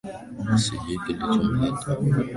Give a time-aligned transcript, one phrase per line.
[0.63, 2.15] Sijui kilichomleta hapo